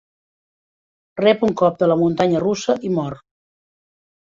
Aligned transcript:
Rep 1.21 1.43
un 1.49 1.53
cop 1.61 1.77
de 1.85 1.91
la 1.93 1.99
muntanya 2.01 2.41
russa 2.47 2.79
i 2.91 2.93
mor. 2.99 3.21